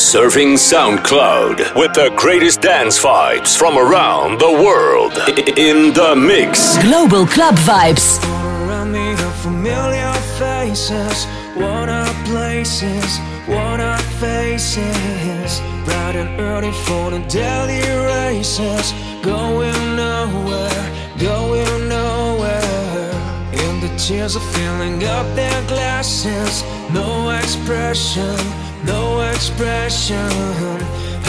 [0.00, 5.12] Surfing SoundCloud with the greatest dance vibes from around the world.
[5.58, 6.78] In the mix.
[6.82, 8.18] Global Club Vibes.
[8.24, 11.26] Around me are familiar faces.
[11.54, 13.18] What are places?
[13.46, 15.60] What are faces?
[15.84, 18.92] Bright and early for the daily races.
[19.22, 20.86] Going nowhere,
[21.18, 23.12] going nowhere.
[23.52, 26.64] And the tears are filling up their glasses.
[26.90, 30.30] No expression no expression.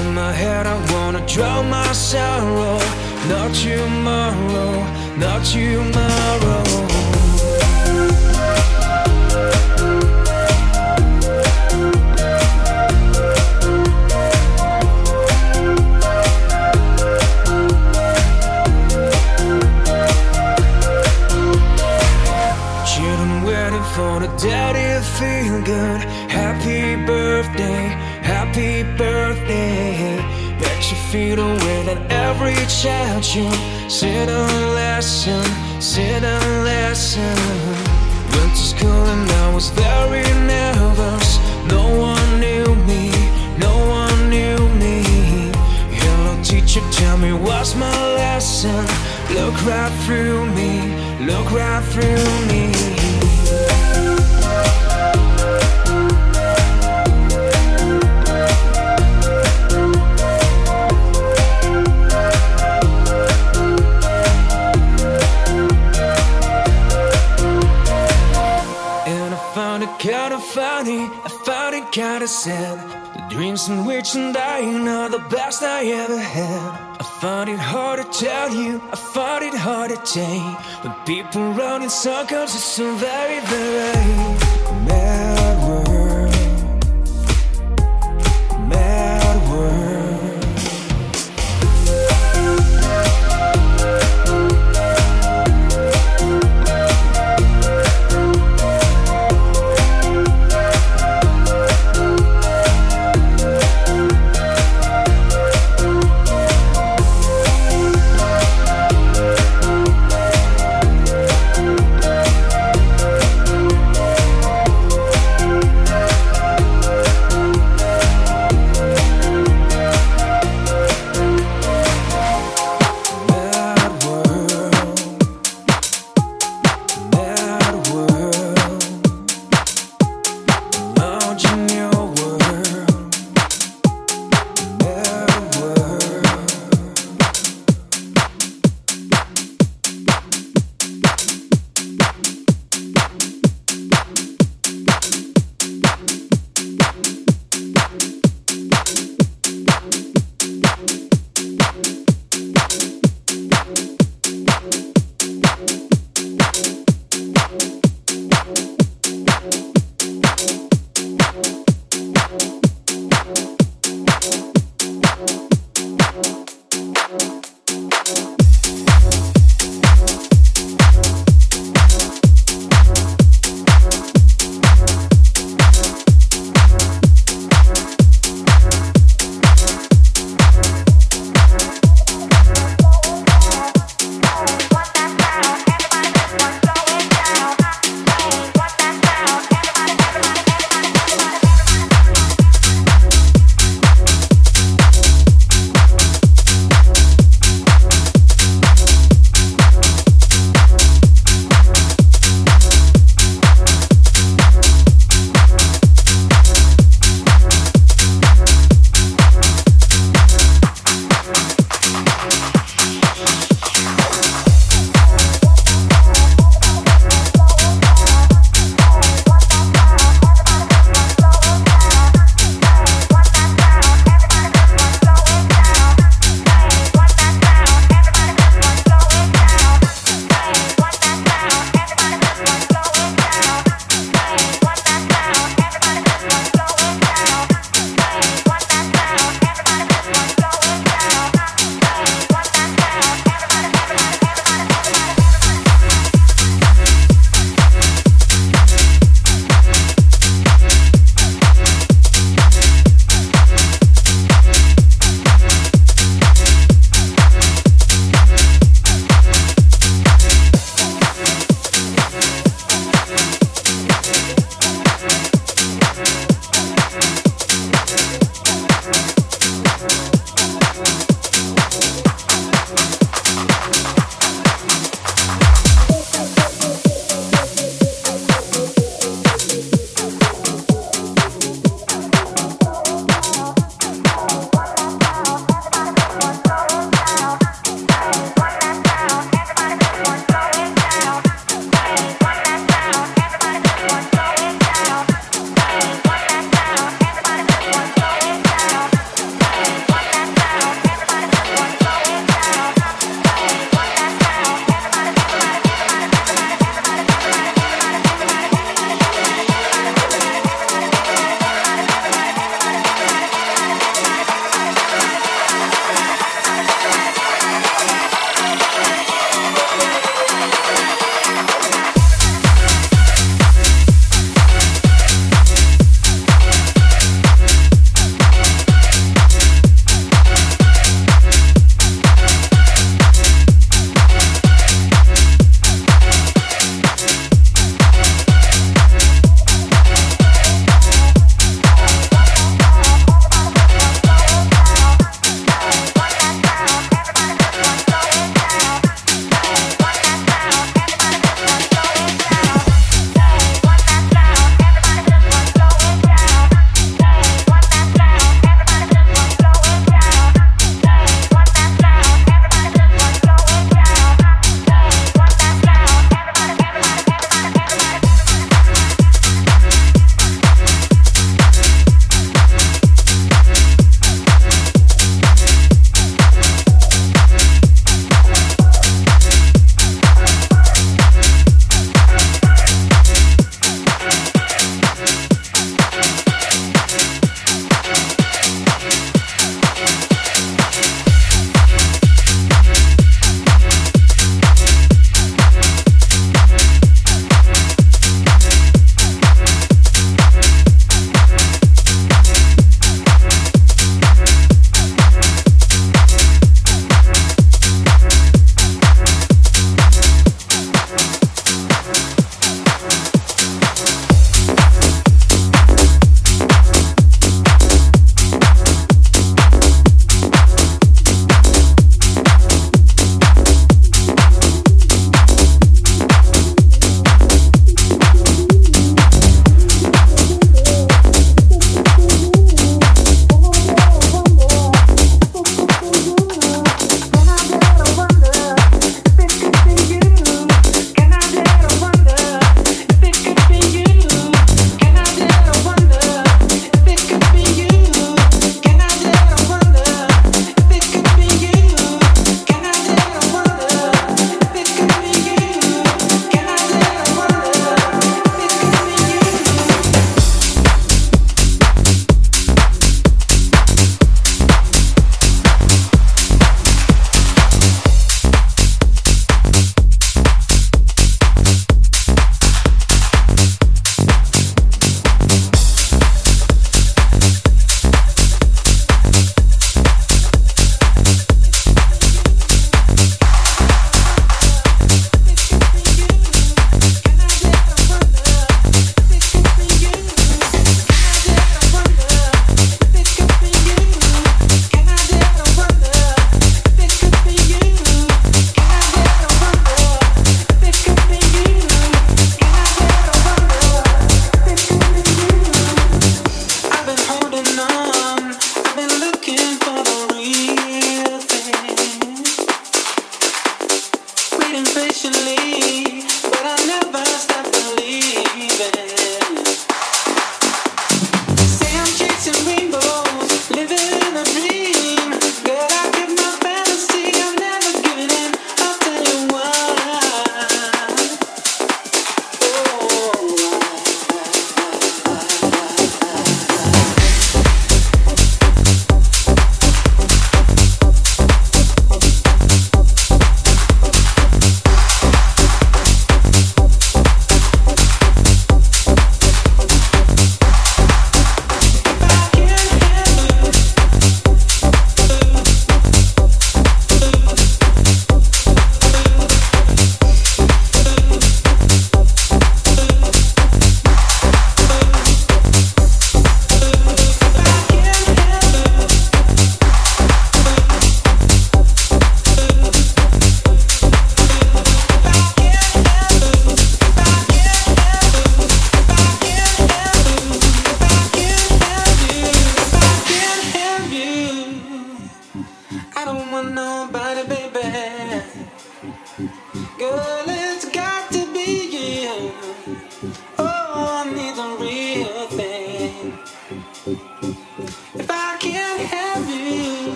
[0.00, 2.78] In my head, I wanna drown my sorrow.
[3.28, 4.84] Not tomorrow,
[5.18, 6.86] not tomorrow.
[28.96, 30.16] Birthday.
[30.58, 33.48] Bet your feet away that every child you
[33.88, 35.44] sit and listen,
[35.80, 37.36] sit and listen.
[38.32, 41.38] Went to school and I was very nervous.
[41.68, 43.10] No one knew me,
[43.58, 45.02] no one knew me.
[46.00, 48.84] Hello, teacher, tell me what's my lesson.
[49.34, 50.72] Look right through me,
[51.26, 53.05] look right through me.
[71.96, 72.78] Kinda sad.
[73.14, 76.70] The dreams in which I'm dying are the best I ever had.
[77.00, 80.56] I found it hard to tell you, I found it hard to take.
[80.82, 84.25] When people run in circles, it's so very, very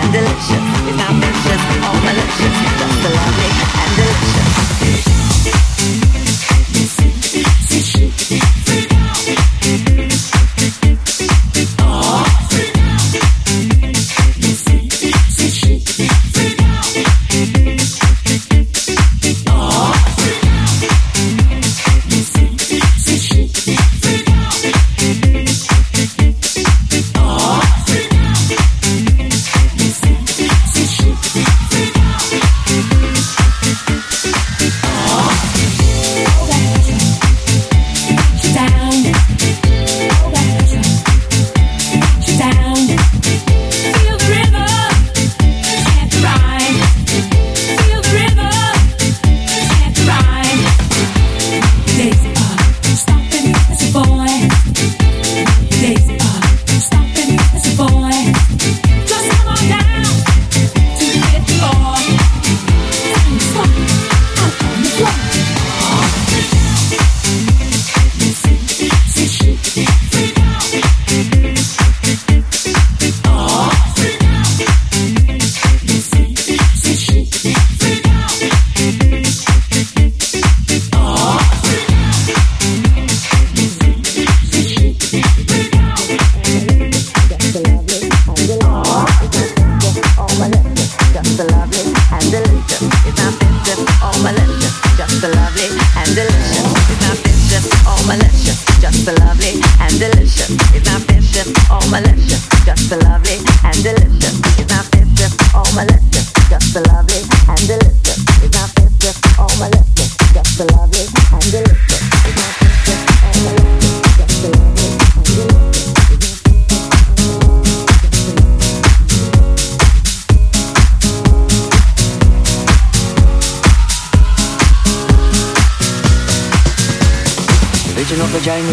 [0.00, 0.87] and delicious.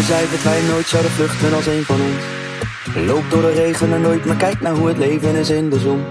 [0.06, 2.24] Zei dat wij nooit zouden vluchten als een van ons?
[3.06, 5.78] Loop door de regen en nooit, maar kijk naar hoe het leven is in de
[5.78, 6.04] zon.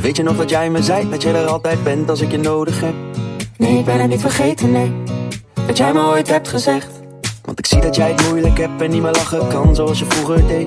[0.00, 2.38] Weet je nog dat jij me zei dat je er altijd bent als ik je
[2.38, 2.94] nodig heb?
[3.58, 4.92] Nee, ik ben het niet vergeten, nee.
[5.66, 6.88] Dat jij me ooit hebt gezegd.
[7.44, 10.04] Want ik zie dat jij het moeilijk hebt en niet meer lachen kan zoals je
[10.04, 10.66] vroeger deed.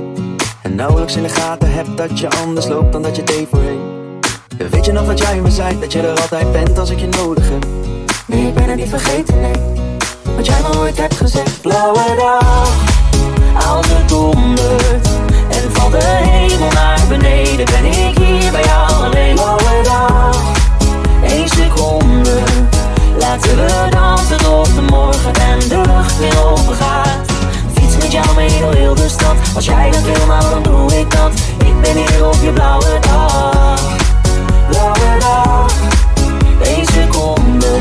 [0.61, 3.79] En nauwelijks in de gaten hebt dat je anders loopt dan dat je deed voorheen.
[4.71, 7.07] Weet je nog dat jij me zei dat je er altijd bent als ik je
[7.07, 7.65] nodig heb?
[8.25, 9.55] Nee, ik ben het niet vergeten, nee.
[10.35, 12.69] Wat jij me ooit hebt gezegd Blauwe dag
[13.67, 15.07] Als het dondert
[15.49, 20.37] En valt de hemel naar beneden Ben ik hier bij jou alleen Blauwe dag
[21.23, 22.39] Eén seconde
[23.21, 27.31] Laten we dansen tot de morgen En de lucht weer open gaat
[27.73, 30.99] Fiets met jou mee door heel de stad Als jij dat wil, nou dan doe
[30.99, 33.79] ik dat Ik ben hier op je blauwe dag
[34.69, 35.73] Blauwe dag
[36.63, 37.79] Eén seconde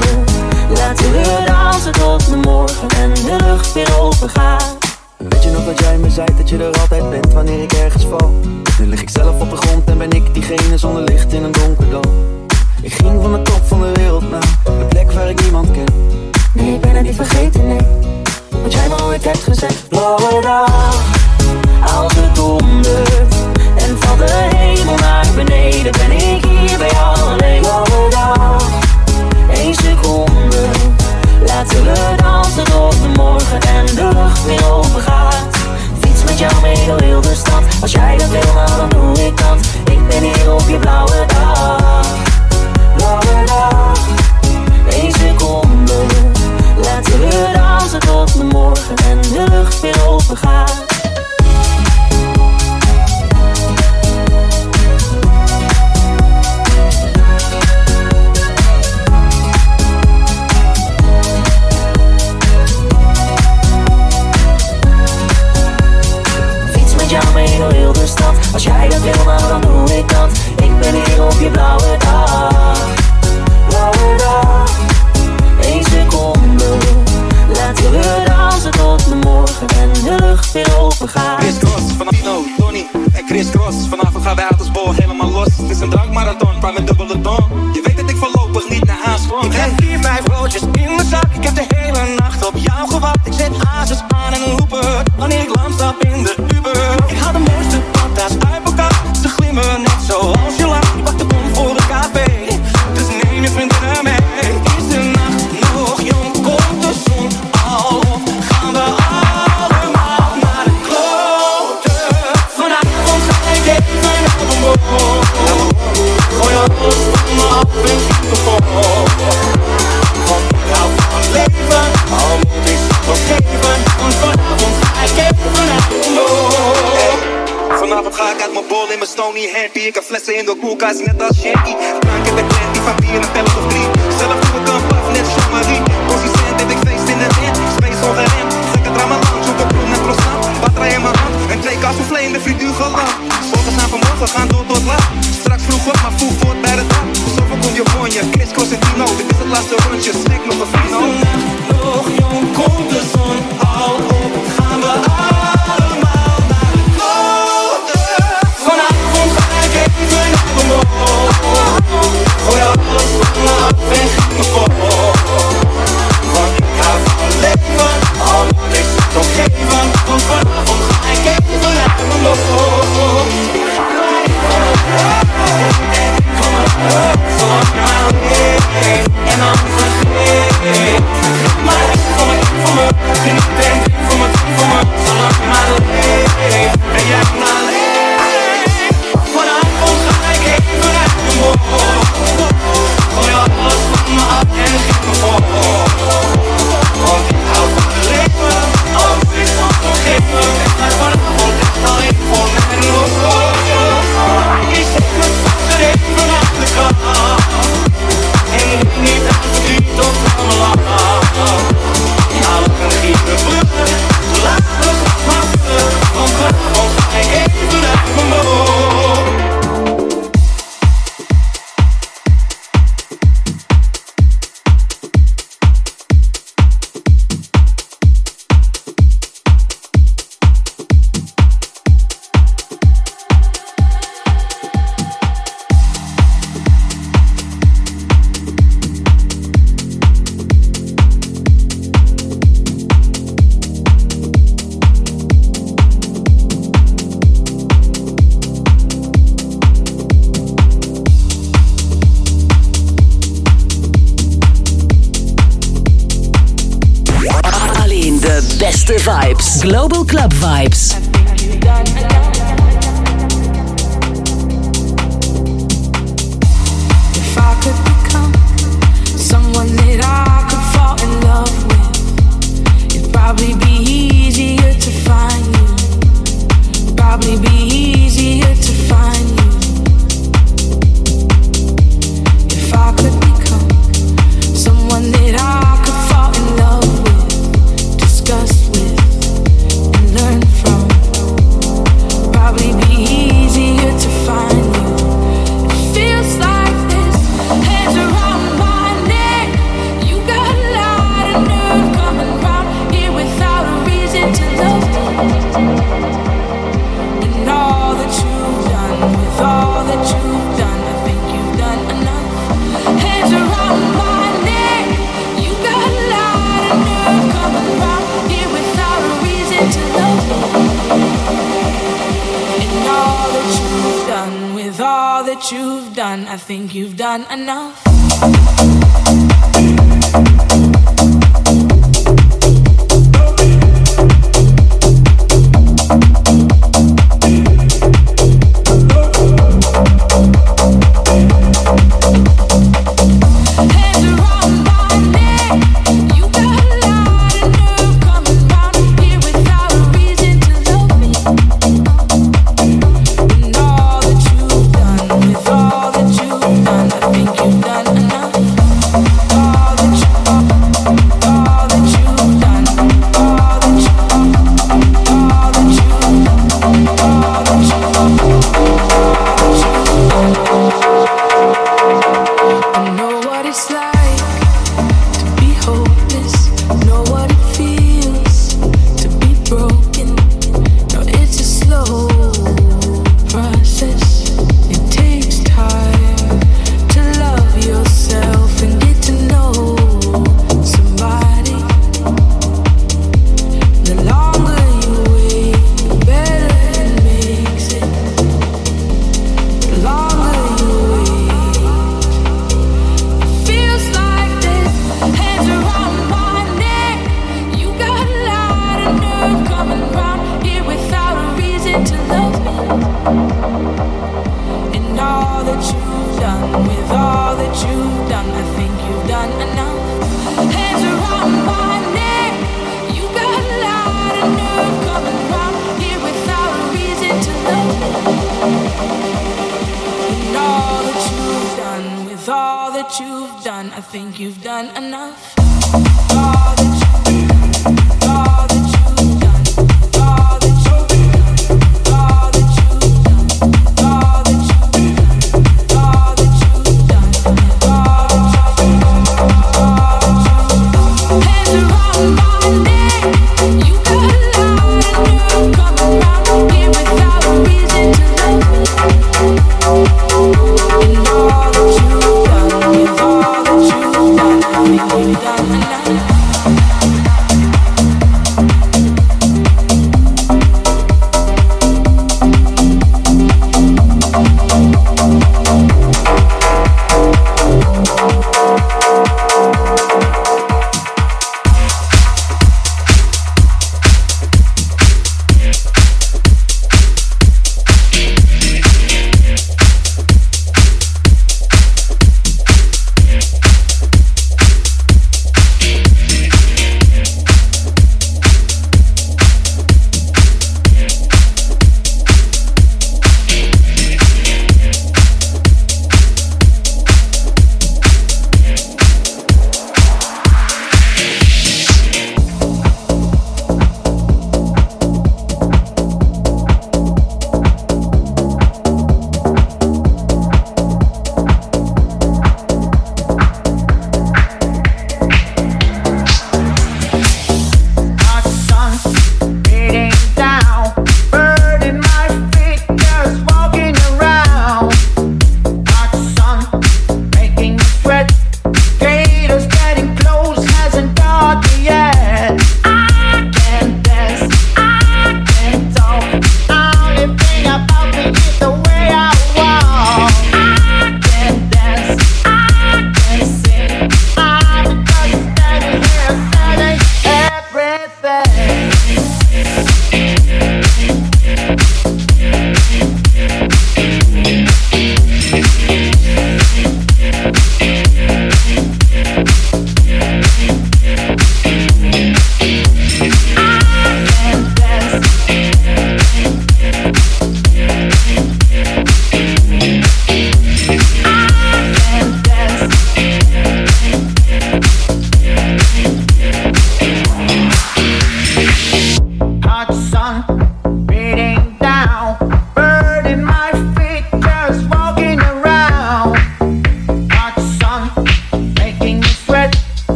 [0.77, 4.77] Laten we dansen tot de morgen en de lucht weer open gaat.
[5.17, 8.07] Weet je nog dat jij me zei dat je er altijd bent wanneer ik ergens
[8.07, 8.35] val?
[8.79, 11.53] Nu lig ik zelf op de grond en ben ik diegene zonder licht in een
[11.53, 12.40] donker dal.
[12.83, 15.85] Ik ging van de top van de wereld naar de plek waar ik niemand ken.
[16.55, 17.81] Nee, ik ben het niet vergeten, nee.
[18.63, 19.89] Wat jij me ooit hebt gezegd.
[19.89, 20.95] Blauwe dag,
[21.97, 23.35] als het dondert
[23.77, 27.61] en valt de hemel naar beneden, ben ik hier bij jou alleen.
[27.61, 28.63] Blauwe dag.
[29.55, 30.69] Eén seconde
[31.47, 35.57] Laten we dansen tot de morgen En de lucht weer open gaat
[36.01, 39.27] Fiets met jou mee door heel de stad Als jij dat wil, nou dan doe
[39.27, 39.59] ik dat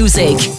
[0.00, 0.49] music.